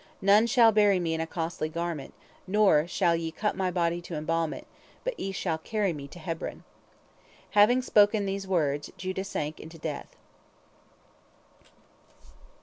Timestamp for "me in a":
0.99-1.27